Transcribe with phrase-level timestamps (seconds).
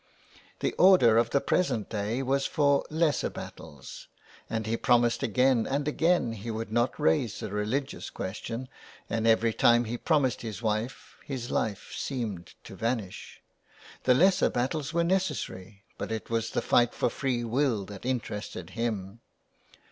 [0.61, 4.07] The order of the present day was for lesser battles,
[4.49, 8.67] and he promised again and again he would not raise the religious question,
[9.11, 13.41] and every time he promised his wife his life seemed to vanish.
[14.05, 18.71] The lesser battles were necessary, but it was the fight for free will that interested
[18.71, 19.19] him.